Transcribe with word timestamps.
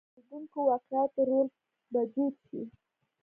دا 0.03 0.05
د 0.05 0.11
پېښېدونکو 0.15 0.59
واقعاتو 0.69 1.19
رول 1.29 1.47
به 1.91 2.01
جوت 2.13 2.35
شي. 2.47 2.61